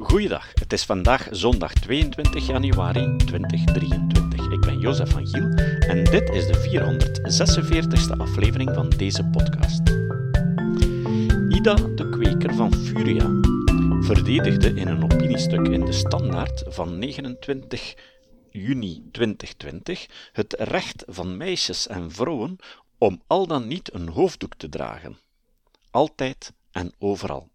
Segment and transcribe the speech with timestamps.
[0.00, 4.52] Goeiedag, het is vandaag zondag 22 januari 2023.
[4.52, 9.80] Ik ben Jozef van Giel en dit is de 446ste aflevering van deze podcast.
[11.48, 13.40] Ida de Kweker van Furia
[14.00, 17.94] verdedigde in een opiniestuk in de Standaard van 29
[18.50, 22.56] juni 2020 het recht van meisjes en vrouwen
[22.98, 25.18] om al dan niet een hoofddoek te dragen.
[25.90, 27.49] Altijd en overal.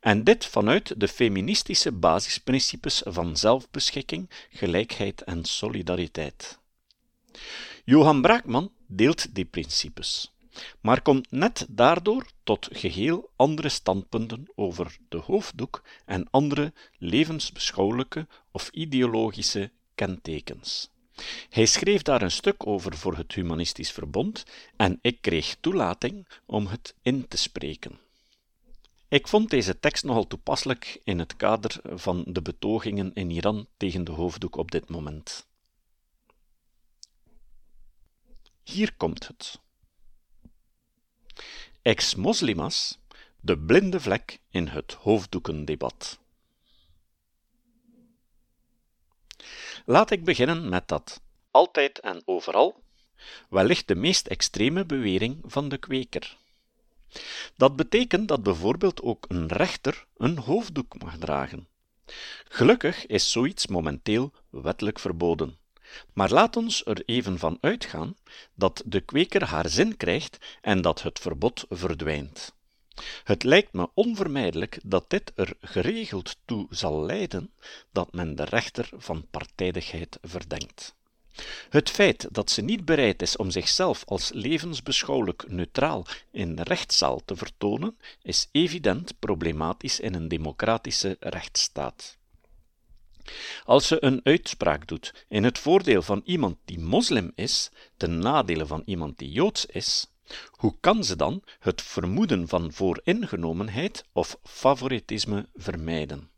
[0.00, 6.58] En dit vanuit de feministische basisprincipes van zelfbeschikking, gelijkheid en solidariteit.
[7.84, 10.32] Johan Braakman deelt die principes,
[10.80, 18.68] maar komt net daardoor tot geheel andere standpunten over de hoofddoek en andere levensbeschouwelijke of
[18.68, 20.90] ideologische kentekens.
[21.48, 24.44] Hij schreef daar een stuk over voor het Humanistisch Verbond
[24.76, 28.01] en ik kreeg toelating om het in te spreken.
[29.12, 34.04] Ik vond deze tekst nogal toepasselijk in het kader van de betogingen in Iran tegen
[34.04, 35.46] de hoofddoek op dit moment.
[38.62, 39.60] Hier komt het.
[41.82, 42.98] Ex-moslimas,
[43.40, 46.18] de blinde vlek in het hoofddoekendebat.
[49.84, 51.20] Laat ik beginnen met dat
[51.50, 52.82] altijd en overal,
[53.48, 56.40] wellicht de meest extreme bewering van de kweker.
[57.56, 61.68] Dat betekent dat bijvoorbeeld ook een rechter een hoofddoek mag dragen.
[62.48, 65.58] Gelukkig is zoiets momenteel wettelijk verboden.
[66.12, 68.16] Maar laat ons er even van uitgaan
[68.54, 72.54] dat de kweker haar zin krijgt en dat het verbod verdwijnt.
[73.24, 77.52] Het lijkt me onvermijdelijk dat dit er geregeld toe zal leiden
[77.90, 80.94] dat men de rechter van partijdigheid verdenkt.
[81.68, 87.22] Het feit dat ze niet bereid is om zichzelf als levensbeschouwelijk neutraal in de rechtszaal
[87.24, 92.16] te vertonen, is evident problematisch in een democratische rechtsstaat.
[93.64, 98.66] Als ze een uitspraak doet in het voordeel van iemand die moslim is, ten nadele
[98.66, 100.06] van iemand die joods is,
[100.50, 106.30] hoe kan ze dan het vermoeden van vooringenomenheid of favoritisme vermijden?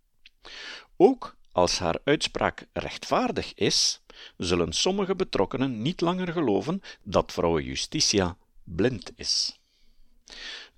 [0.97, 4.03] Ook als haar uitspraak rechtvaardig is,
[4.39, 9.59] zullen sommige betrokkenen niet langer geloven dat vrouw Justitia blind is.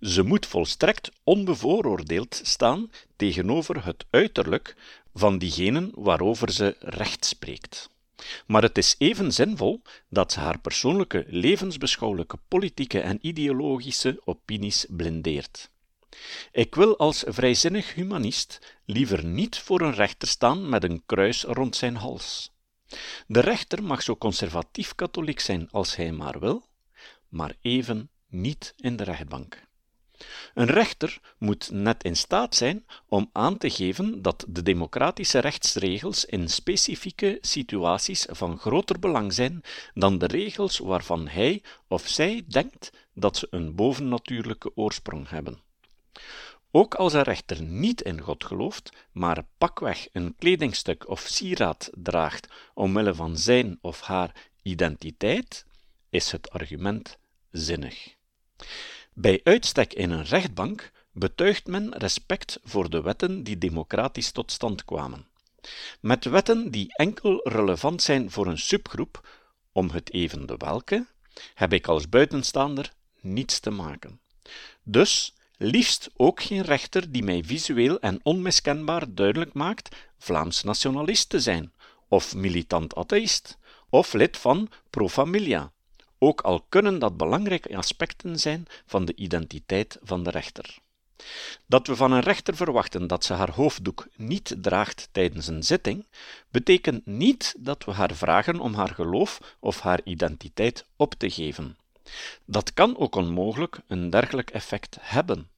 [0.01, 4.77] Ze moet volstrekt onbevooroordeeld staan tegenover het uiterlijk
[5.15, 7.89] van diegenen waarover ze recht spreekt.
[8.47, 15.71] Maar het is even zinvol dat ze haar persoonlijke levensbeschouwelijke politieke en ideologische opinies blindeert.
[16.53, 21.77] Ik wil als vrijzinnig humanist liever niet voor een rechter staan met een kruis rond
[21.77, 22.51] zijn hals.
[23.27, 26.67] De rechter mag zo conservatief katholiek zijn als hij maar wil,
[27.29, 29.65] maar even niet in de rechtbank.
[30.55, 36.25] Een rechter moet net in staat zijn om aan te geven dat de democratische rechtsregels
[36.25, 39.63] in specifieke situaties van groter belang zijn
[39.95, 45.61] dan de regels waarvan hij of zij denkt dat ze een bovennatuurlijke oorsprong hebben.
[46.77, 52.49] Ook als een rechter niet in God gelooft, maar pakweg een kledingstuk of sieraad draagt
[52.75, 55.67] omwille van zijn of haar identiteit,
[56.11, 57.19] is het argument
[57.51, 58.15] zinnig.
[59.13, 64.85] Bij uitstek in een rechtbank betuigt men respect voor de wetten die democratisch tot stand
[64.85, 65.27] kwamen.
[66.01, 69.29] Met wetten die enkel relevant zijn voor een subgroep,
[69.73, 71.07] om het even de welke,
[71.55, 74.21] heb ik als buitenstaander niets te maken.
[74.83, 81.41] Dus liefst ook geen rechter die mij visueel en onmiskenbaar duidelijk maakt Vlaams nationalist te
[81.41, 81.73] zijn,
[82.09, 83.59] of militant atheïst,
[83.89, 85.73] of lid van Pro Familia,
[86.19, 90.79] ook al kunnen dat belangrijke aspecten zijn van de identiteit van de rechter.
[91.67, 96.07] Dat we van een rechter verwachten dat ze haar hoofddoek niet draagt tijdens een zitting,
[96.51, 101.77] betekent niet dat we haar vragen om haar geloof of haar identiteit op te geven.
[102.45, 105.51] Dat kan ook onmogelijk een dergelijk effect hebben.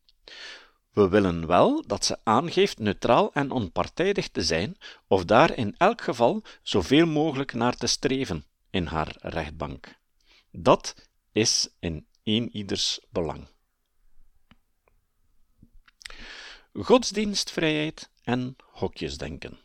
[0.92, 6.00] We willen wel dat ze aangeeft neutraal en onpartijdig te zijn, of daar in elk
[6.00, 9.96] geval zoveel mogelijk naar te streven in haar rechtbank.
[10.50, 10.94] Dat
[11.32, 13.48] is in een ieders belang.
[16.72, 19.58] Godsdienstvrijheid en hokjesdenken.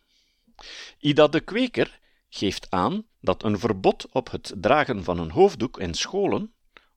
[1.00, 5.94] Ida de Kweker geeft aan dat een verbod op het dragen van een hoofddoek in
[5.94, 6.53] scholen,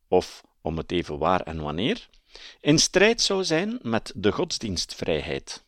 [0.09, 2.09] of om het even waar en wanneer,
[2.61, 5.65] in strijd zou zijn met de godsdienstvrijheid.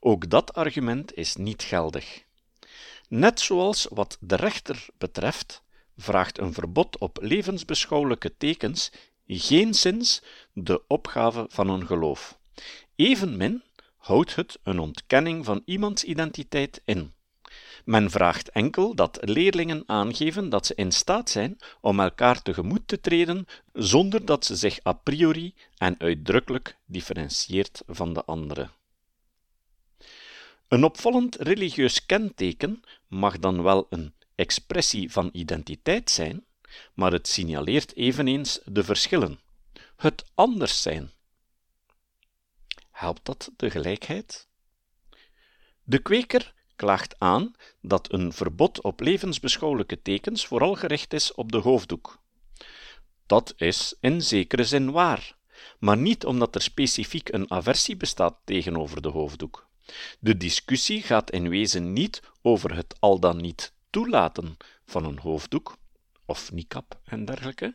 [0.00, 2.22] Ook dat argument is niet geldig.
[3.08, 5.62] Net zoals wat de rechter betreft,
[5.96, 8.90] vraagt een verbod op levensbeschouwelijke tekens
[9.26, 10.22] geen zins
[10.52, 12.38] de opgave van een geloof.
[12.96, 13.62] Evenmin
[13.96, 17.14] houdt het een ontkenning van iemands identiteit in.
[17.84, 23.00] Men vraagt enkel dat leerlingen aangeven dat ze in staat zijn om elkaar tegemoet te
[23.00, 28.68] treden zonder dat ze zich a priori en uitdrukkelijk differentieert van de andere.
[30.68, 36.44] Een opvallend religieus kenteken mag dan wel een expressie van identiteit zijn,
[36.94, 39.40] maar het signaleert eveneens de verschillen,
[39.96, 41.10] het anders zijn.
[42.90, 44.48] Helpt dat de gelijkheid?
[45.82, 51.58] De kweker klaagt aan dat een verbod op levensbeschouwelijke tekens vooral gericht is op de
[51.58, 52.18] hoofddoek.
[53.26, 55.36] Dat is in zekere zin waar,
[55.78, 59.68] maar niet omdat er specifiek een aversie bestaat tegenover de hoofddoek.
[60.20, 64.56] De discussie gaat in wezen niet over het al dan niet toelaten
[64.86, 65.76] van een hoofddoek,
[66.24, 67.74] of niqab en dergelijke,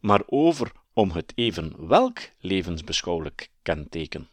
[0.00, 4.28] maar over om het even welk levensbeschouwelijk kenteken.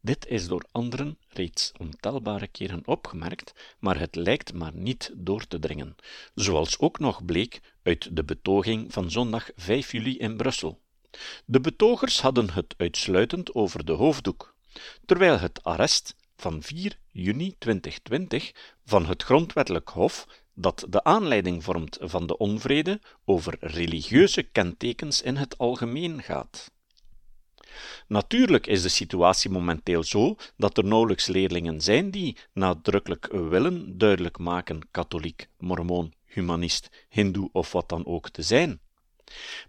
[0.00, 5.58] Dit is door anderen reeds ontelbare keren opgemerkt, maar het lijkt maar niet door te
[5.58, 5.96] dringen,
[6.34, 10.80] zoals ook nog bleek uit de betoging van zondag 5 juli in Brussel.
[11.44, 14.54] De betogers hadden het uitsluitend over de hoofddoek,
[15.06, 18.52] terwijl het arrest van 4 juni 2020
[18.84, 25.36] van het Grondwettelijk Hof dat de aanleiding vormt van de onvrede over religieuze kentekens in
[25.36, 26.70] het algemeen gaat.
[28.06, 34.38] Natuurlijk is de situatie momenteel zo dat er nauwelijks leerlingen zijn die nadrukkelijk willen duidelijk
[34.38, 38.80] maken katholiek, mormoon, humanist, hindoe of wat dan ook te zijn.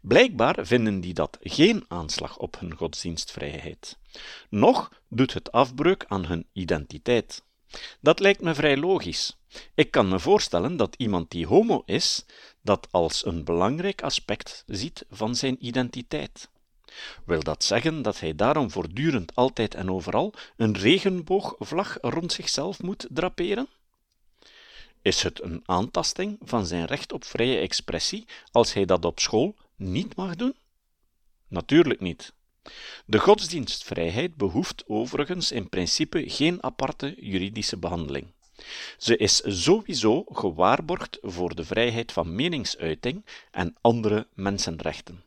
[0.01, 3.97] Blijkbaar vinden die dat geen aanslag op hun godsdienstvrijheid.
[4.49, 7.43] Nog doet het afbreuk aan hun identiteit.
[8.01, 9.37] Dat lijkt me vrij logisch.
[9.73, 12.25] Ik kan me voorstellen dat iemand die homo is,
[12.61, 16.49] dat als een belangrijk aspect ziet van zijn identiteit.
[17.25, 23.07] Wil dat zeggen dat hij daarom voortdurend altijd en overal een regenboogvlag rond zichzelf moet
[23.09, 23.67] draperen?
[25.01, 29.55] Is het een aantasting van zijn recht op vrije expressie als hij dat op school
[29.75, 30.55] niet mag doen?
[31.47, 32.33] Natuurlijk niet.
[33.05, 38.27] De godsdienstvrijheid behoeft overigens in principe geen aparte juridische behandeling.
[38.97, 45.23] Ze is sowieso gewaarborgd voor de vrijheid van meningsuiting en andere mensenrechten.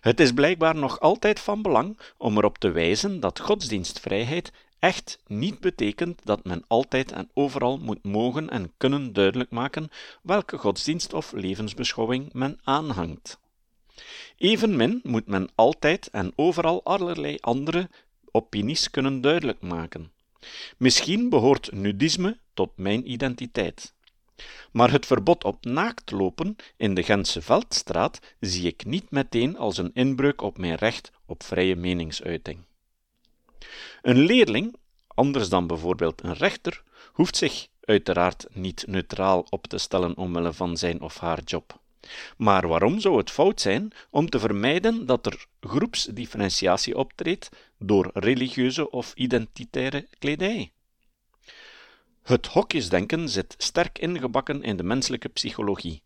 [0.00, 5.60] Het is blijkbaar nog altijd van belang om erop te wijzen dat godsdienstvrijheid echt niet
[5.60, 9.90] betekent dat men altijd en overal moet mogen en kunnen duidelijk maken
[10.22, 13.38] welke godsdienst of levensbeschouwing men aanhangt.
[14.36, 17.88] Evenmin moet men altijd en overal allerlei andere
[18.30, 20.12] opinies kunnen duidelijk maken.
[20.76, 23.94] Misschien behoort nudisme tot mijn identiteit.
[24.72, 29.90] Maar het verbod op naaktlopen in de Gentse Veldstraat zie ik niet meteen als een
[29.94, 32.58] inbreuk op mijn recht op vrije meningsuiting.
[34.02, 34.76] Een leerling,
[35.06, 36.82] anders dan bijvoorbeeld een rechter,
[37.12, 41.78] hoeft zich uiteraard niet neutraal op te stellen omwille van zijn of haar job.
[42.36, 47.48] Maar waarom zou het fout zijn om te vermijden dat er groepsdifferentiatie optreedt
[47.78, 50.72] door religieuze of identitaire kledij?
[52.30, 56.02] Het hokjesdenken zit sterk ingebakken in de menselijke psychologie.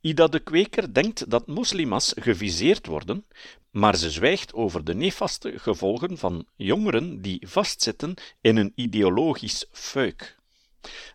[0.00, 3.24] Ida de Kweker denkt dat moslima's geviseerd worden,
[3.70, 10.38] maar ze zwijgt over de nefaste gevolgen van jongeren die vastzitten in een ideologisch fuik.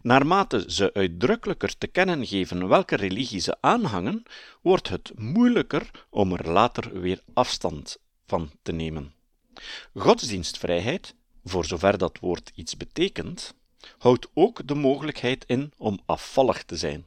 [0.01, 4.23] Naarmate ze uitdrukkelijker te kennen geven welke religie ze aanhangen,
[4.61, 9.13] wordt het moeilijker om er later weer afstand van te nemen.
[9.93, 13.53] Godsdienstvrijheid, voor zover dat woord iets betekent,
[13.97, 17.05] houdt ook de mogelijkheid in om afvallig te zijn.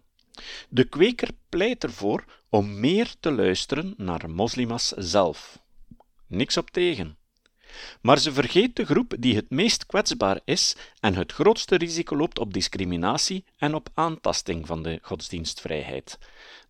[0.68, 5.59] De kweker pleit ervoor om meer te luisteren naar moslima's zelf.
[6.26, 7.16] Niks op tegen.
[8.00, 12.38] Maar ze vergeet de groep die het meest kwetsbaar is en het grootste risico loopt
[12.38, 16.18] op discriminatie en op aantasting van de godsdienstvrijheid,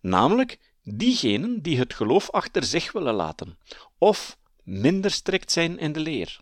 [0.01, 3.57] namelijk diegenen die het geloof achter zich willen laten,
[3.97, 6.39] of minder strikt zijn in de leer.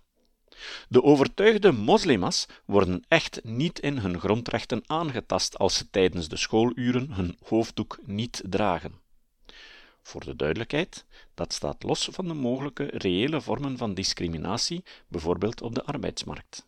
[0.90, 7.12] De overtuigde moslima's worden echt niet in hun grondrechten aangetast als ze tijdens de schooluren
[7.12, 9.04] hun hoofddoek niet dragen.
[10.02, 15.76] Voor de duidelijkheid, dat staat los van de mogelijke reële vormen van discriminatie, bijvoorbeeld op
[15.76, 16.68] de arbeidsmarkt.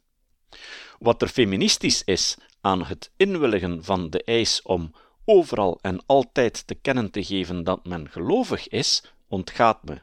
[1.00, 4.92] Wat er feministisch is aan het inwilligen van de eis om
[5.26, 10.02] overal en altijd te kennen te geven dat men gelovig is, ontgaat me.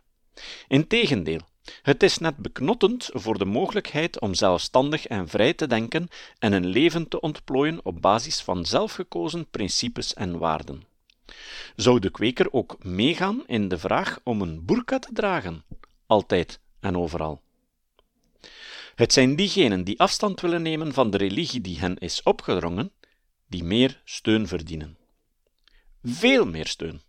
[0.69, 1.41] Integendeel,
[1.83, 6.67] het is net beknottend voor de mogelijkheid om zelfstandig en vrij te denken en een
[6.67, 10.83] leven te ontplooien op basis van zelfgekozen principes en waarden.
[11.77, 15.65] Zou de kweker ook meegaan in de vraag om een burka te dragen,
[16.07, 17.43] altijd en overal?
[18.95, 22.93] Het zijn diegenen die afstand willen nemen van de religie die hen is opgedrongen,
[23.47, 24.97] die meer steun verdienen.
[26.03, 27.03] Veel meer steun.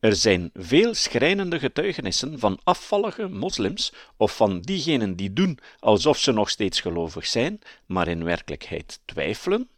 [0.00, 6.32] Er zijn veel schrijnende getuigenissen van afvallige moslims of van diegenen die doen alsof ze
[6.32, 9.68] nog steeds gelovig zijn, maar in werkelijkheid twijfelen,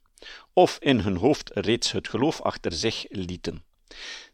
[0.52, 3.64] of in hun hoofd reeds het geloof achter zich lieten.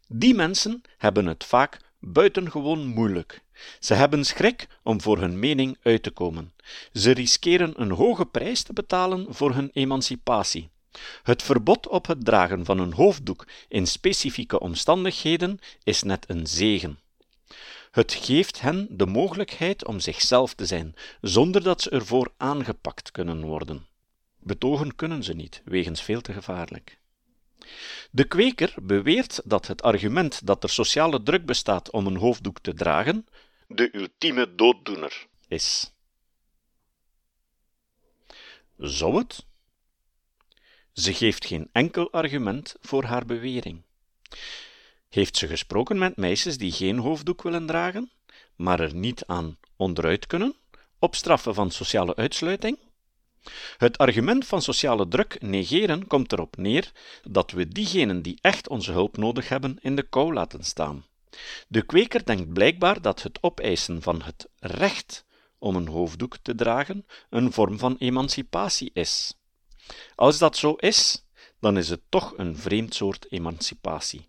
[0.07, 3.41] Die mensen hebben het vaak buitengewoon moeilijk.
[3.79, 6.53] Ze hebben schrik om voor hun mening uit te komen.
[6.93, 10.69] Ze riskeren een hoge prijs te betalen voor hun emancipatie.
[11.23, 16.99] Het verbod op het dragen van een hoofddoek in specifieke omstandigheden is net een zegen.
[17.91, 23.41] Het geeft hen de mogelijkheid om zichzelf te zijn, zonder dat ze ervoor aangepakt kunnen
[23.41, 23.87] worden.
[24.39, 26.97] Betogen kunnen ze niet, wegens veel te gevaarlijk.
[28.11, 32.73] De kweker beweert dat het argument dat er sociale druk bestaat om een hoofddoek te
[32.73, 33.25] dragen,
[33.67, 35.91] de ultieme dooddoener is.
[38.77, 39.45] Zou het?
[40.97, 43.81] Ze geeft geen enkel argument voor haar bewering.
[45.09, 48.11] Heeft ze gesproken met meisjes die geen hoofddoek willen dragen,
[48.55, 50.55] maar er niet aan onderuit kunnen,
[50.99, 52.79] op straffen van sociale uitsluiting?
[53.77, 56.91] Het argument van sociale druk negeren komt erop neer
[57.23, 61.05] dat we diegenen die echt onze hulp nodig hebben in de kou laten staan.
[61.67, 65.25] De kweker denkt blijkbaar dat het opeisen van het recht
[65.57, 69.33] om een hoofddoek te dragen een vorm van emancipatie is.
[70.15, 71.25] Als dat zo is,
[71.59, 74.27] dan is het toch een vreemd soort emancipatie,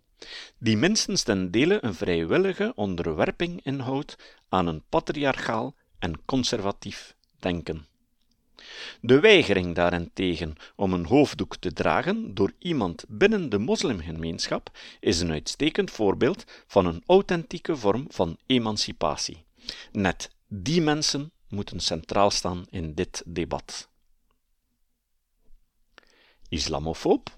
[0.59, 4.17] die minstens ten dele een vrijwillige onderwerping inhoudt
[4.49, 7.87] aan een patriarchaal en conservatief denken.
[9.01, 15.31] De weigering daarentegen om een hoofddoek te dragen door iemand binnen de moslimgemeenschap is een
[15.31, 19.45] uitstekend voorbeeld van een authentieke vorm van emancipatie.
[19.93, 23.89] Net die mensen moeten centraal staan in dit debat.
[26.49, 27.31] Islamofoob?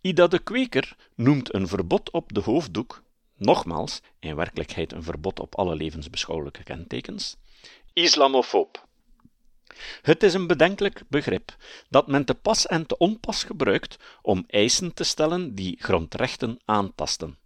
[0.00, 3.02] Ida de Kweker noemt een verbod op de hoofddoek,
[3.36, 7.36] nogmaals, in werkelijkheid een verbod op alle levensbeschouwelijke kentekens,
[7.92, 8.86] islamofoob.
[10.02, 11.56] Het is een bedenkelijk begrip
[11.88, 17.38] dat men te pas en te onpas gebruikt om eisen te stellen die grondrechten aantasten.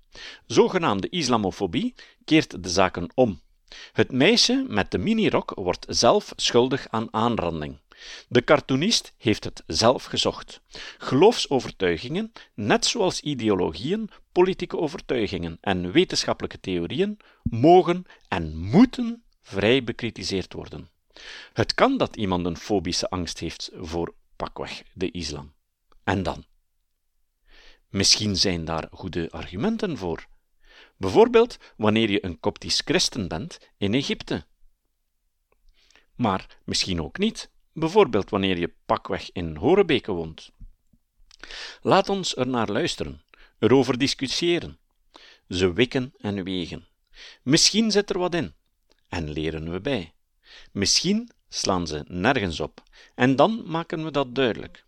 [0.47, 3.41] Zogenaamde islamofobie keert de zaken om.
[3.93, 7.79] Het meisje met de minirok wordt zelf schuldig aan aanranding.
[8.29, 10.61] De cartoonist heeft het zelf gezocht.
[10.99, 20.88] Geloofsovertuigingen, net zoals ideologieën, politieke overtuigingen en wetenschappelijke theorieën, mogen en moeten vrij bekritiseerd worden.
[21.53, 25.55] Het kan dat iemand een fobische angst heeft voor pakweg de islam.
[26.05, 26.45] En dan?
[27.88, 30.26] Misschien zijn daar goede argumenten voor.
[30.97, 34.47] Bijvoorbeeld wanneer je een koptisch christen bent in Egypte.
[36.15, 40.50] Maar misschien ook niet, bijvoorbeeld wanneer je pakweg in Horebeke woont.
[41.83, 43.23] Laat ons er naar luisteren,
[43.59, 44.78] erover discussiëren.
[45.49, 46.87] Ze wikken en wegen.
[47.42, 48.54] Misschien zit er wat in,
[49.09, 50.14] en leren we bij.
[50.73, 52.83] Misschien slaan ze nergens op,
[53.14, 54.85] en dan maken we dat duidelijk.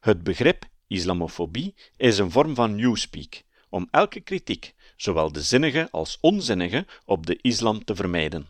[0.00, 6.18] Het begrip islamofobie is een vorm van newspeak, om elke kritiek, zowel de zinnige als
[6.20, 8.48] onzinnige, op de islam te vermijden.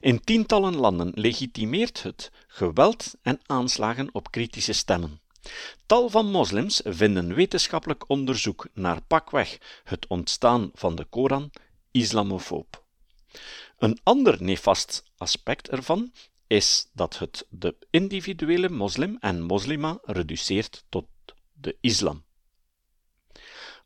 [0.00, 5.20] In tientallen landen legitimeert het geweld en aanslagen op kritische stemmen.
[5.86, 11.50] Tal van moslims vinden wetenschappelijk onderzoek naar pakweg het ontstaan van de Koran
[11.90, 12.84] islamofoob.
[13.78, 16.12] Een ander nefast aspect ervan
[16.46, 21.06] is dat het de individuele moslim en moslima reduceert tot
[21.52, 22.25] de islam.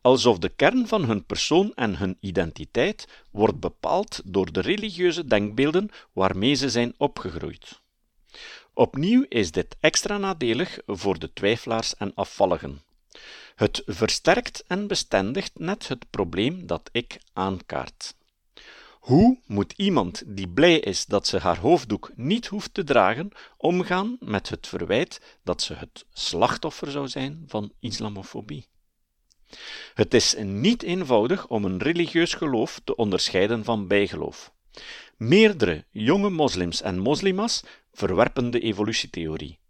[0.02, 5.88] Alsof de kern van hun persoon en hun identiteit wordt bepaald door de religieuze denkbeelden
[6.12, 7.80] waarmee ze zijn opgegroeid.
[8.74, 12.82] Opnieuw is dit extra nadelig voor de twijfelaars en afvalligen.
[13.54, 18.14] Het versterkt en bestendigt net het probleem dat ik aankaart.
[19.00, 24.16] Hoe moet iemand die blij is dat ze haar hoofddoek niet hoeft te dragen, omgaan
[24.20, 28.66] met het verwijt dat ze het slachtoffer zou zijn van islamofobie?
[29.94, 34.52] Het is niet eenvoudig om een religieus geloof te onderscheiden van bijgeloof.
[35.16, 39.60] Meerdere jonge moslims en moslima's verwerpen de evolutietheorie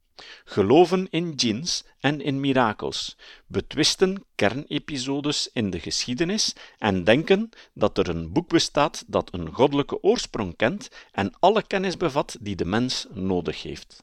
[0.44, 8.08] geloven in djinns en in mirakels, betwisten kernepisodes in de geschiedenis en denken dat er
[8.08, 13.06] een boek bestaat dat een goddelijke oorsprong kent en alle kennis bevat die de mens
[13.10, 14.02] nodig heeft.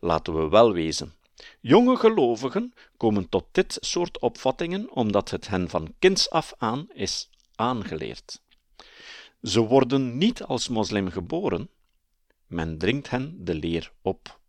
[0.00, 1.17] Laten we wel wezen.
[1.60, 7.30] Jonge gelovigen komen tot dit soort opvattingen omdat het hen van kinds af aan is
[7.54, 8.42] aangeleerd.
[9.42, 11.70] Ze worden niet als moslim geboren,
[12.46, 14.40] men dringt hen de leer op.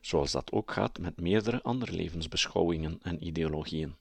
[0.00, 3.96] Zoals dat ook gaat met meerdere andere levensbeschouwingen en ideologieën.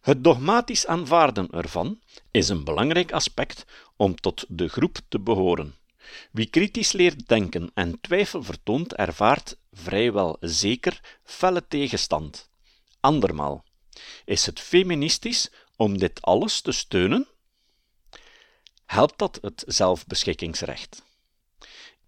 [0.00, 2.00] Het dogmatisch aanvaarden ervan
[2.30, 3.64] is een belangrijk aspect
[3.96, 5.74] om tot de groep te behoren.
[6.32, 12.50] Wie kritisch leert denken en twijfel vertoont, ervaart vrijwel zeker felle tegenstand.
[13.00, 13.64] Andermaal,
[14.24, 17.28] is het feministisch om dit alles te steunen?
[18.86, 21.02] Helpt dat het zelfbeschikkingsrecht?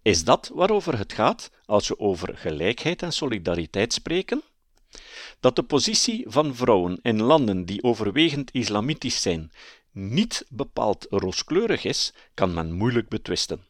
[0.01, 4.41] Is dat waarover het gaat als we over gelijkheid en solidariteit spreken?
[5.39, 9.51] Dat de positie van vrouwen in landen die overwegend islamitisch zijn
[9.91, 13.65] niet bepaald rooskleurig is, kan men moeilijk betwisten.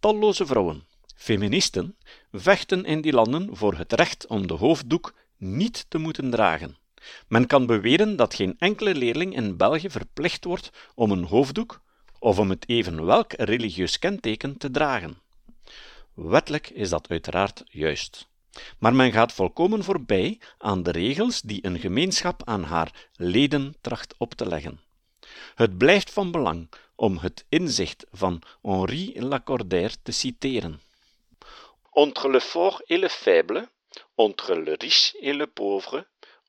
[0.00, 0.86] Talloze vrouwen,
[1.22, 1.96] feministen,
[2.32, 6.76] vechten in die landen voor het recht om de hoofddoek niet te moeten dragen.
[7.28, 11.80] Men kan beweren dat geen enkele leerling in België verplicht wordt om een hoofddoek
[12.18, 15.18] of om het even welk religieus kenteken te dragen.
[16.14, 18.28] Wettelijk is dat uiteraard juist.
[18.78, 24.14] Maar men gaat volkomen voorbij aan de regels die een gemeenschap aan haar leden tracht
[24.18, 24.80] op te leggen.
[25.54, 30.80] Het blijft van belang om het inzicht van Henri Lacordaire te citeren.
[31.94, 33.68] Entre le fort et le faible,
[34.16, 36.06] entre le riche et le pauvre,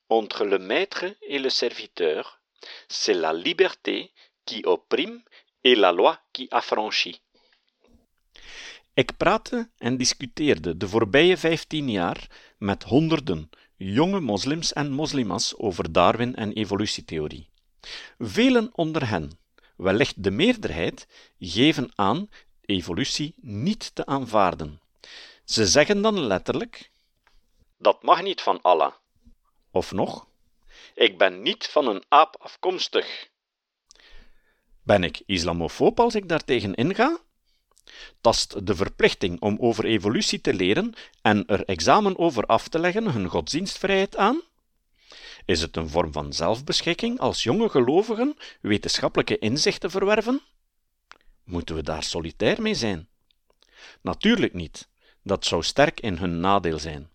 [0.08, 2.40] entre le maître et le serviteur,
[2.88, 4.10] c'est la liberté
[4.46, 5.22] qui opprime
[5.62, 7.20] et la loi qui affranchit.
[8.96, 12.26] Ik praatte en discuteerde de voorbije vijftien jaar
[12.58, 17.48] met honderden jonge moslims en moslimas over Darwin en evolutietheorie.
[18.18, 19.38] Velen onder hen,
[19.76, 21.06] wellicht de meerderheid,
[21.38, 22.28] geven aan
[22.60, 24.80] evolutie niet te aanvaarden.
[25.44, 26.90] Ze zeggen dan letterlijk:
[27.78, 28.92] Dat mag niet van Allah.
[29.70, 30.26] Of nog:
[30.94, 33.28] Ik ben niet van een aap afkomstig.
[34.82, 37.18] Ben ik islamofoob als ik daartegen inga?
[38.20, 43.10] Tast de verplichting om over evolutie te leren en er examen over af te leggen
[43.10, 44.42] hun godsdienstvrijheid aan?
[45.44, 50.40] Is het een vorm van zelfbeschikking als jonge gelovigen wetenschappelijke inzichten verwerven?
[51.44, 53.08] Moeten we daar solitair mee zijn?
[54.00, 54.88] Natuurlijk niet.
[55.24, 57.08] Dat zou sterk in hun nadeel zijn.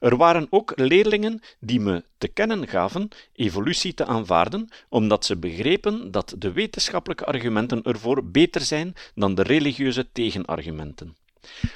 [0.00, 6.10] Er waren ook leerlingen die me te kennen gaven evolutie te aanvaarden, omdat ze begrepen
[6.10, 11.16] dat de wetenschappelijke argumenten ervoor beter zijn dan de religieuze tegenargumenten.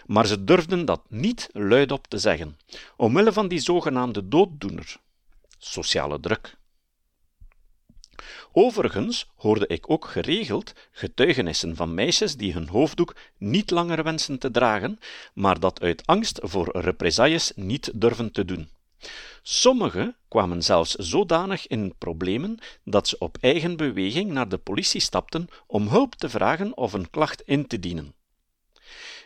[0.06, 2.58] Maar ze durfden dat niet luidop te zeggen,
[2.96, 4.96] omwille van die zogenaamde dooddoener,
[5.58, 6.56] sociale druk.
[8.58, 14.50] Overigens hoorde ik ook geregeld getuigenissen van meisjes die hun hoofddoek niet langer wensen te
[14.50, 14.98] dragen,
[15.34, 18.68] maar dat uit angst voor represailles niet durven te doen.
[19.42, 25.48] Sommigen kwamen zelfs zodanig in problemen dat ze op eigen beweging naar de politie stapten
[25.66, 28.14] om hulp te vragen of een klacht in te dienen.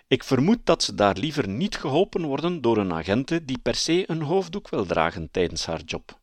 [0.06, 4.04] Ik vermoed dat ze daar liever niet geholpen worden door een agente die per se
[4.06, 6.19] een hoofddoek wil dragen tijdens haar job.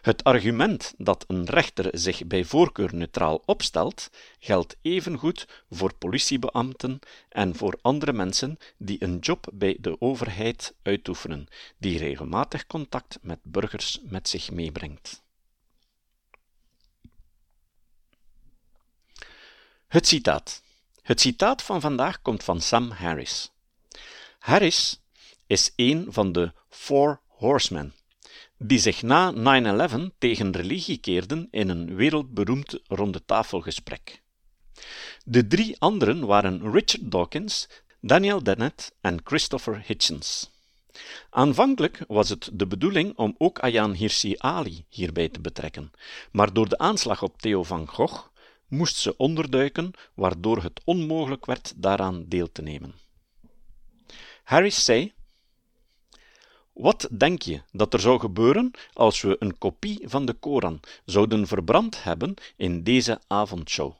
[0.00, 6.98] Het argument dat een rechter zich bij voorkeur neutraal opstelt, geldt evengoed voor politiebeambten
[7.28, 11.46] en voor andere mensen die een job bij de overheid uitoefenen,
[11.78, 15.22] die regelmatig contact met burgers met zich meebrengt.
[19.86, 20.62] Het citaat.
[21.02, 23.50] Het citaat van vandaag komt van Sam Harris.
[24.38, 25.00] Harris
[25.46, 27.94] is een van de Four Horsemen
[28.62, 29.32] die zich na
[29.90, 34.22] 9-11 tegen religie keerden in een wereldberoemd rondetafelgesprek.
[35.24, 37.68] De drie anderen waren Richard Dawkins,
[38.00, 40.50] Daniel Dennett en Christopher Hitchens.
[41.30, 45.90] Aanvankelijk was het de bedoeling om ook Ayaan Hirsi Ali hierbij te betrekken,
[46.32, 48.26] maar door de aanslag op Theo van Gogh
[48.68, 52.94] moest ze onderduiken, waardoor het onmogelijk werd daaraan deel te nemen.
[54.44, 55.12] Harris zei
[56.72, 61.46] wat denk je dat er zou gebeuren als we een kopie van de Koran zouden
[61.46, 63.92] verbrand hebben in deze avondshow?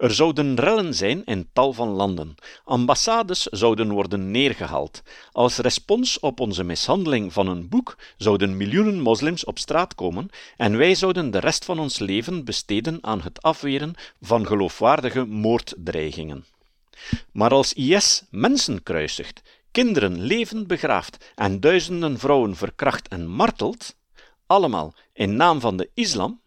[0.00, 2.34] Er zouden rellen zijn in tal van landen.
[2.64, 5.02] Ambassades zouden worden neergehaald.
[5.32, 10.76] Als respons op onze mishandeling van een boek zouden miljoenen moslims op straat komen en
[10.76, 16.44] wij zouden de rest van ons leven besteden aan het afweren van geloofwaardige moorddreigingen.
[17.32, 23.96] Maar als IS mensen kruisigt, kinderen levend begraaft en duizenden vrouwen verkracht en martelt,
[24.46, 26.40] allemaal in naam van de islam,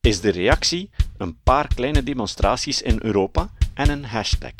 [0.00, 4.52] is de reactie een paar kleine demonstraties in Europa en een hashtag.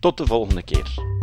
[0.00, 1.14] Tot de volgende keer.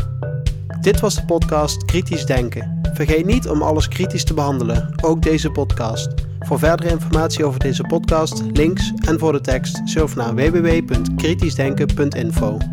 [0.81, 2.81] Dit was de podcast Kritisch Denken.
[2.93, 6.09] Vergeet niet om alles kritisch te behandelen, ook deze podcast.
[6.39, 12.72] Voor verdere informatie over deze podcast, links en voor de tekst, surf naar www.kritischdenken.info.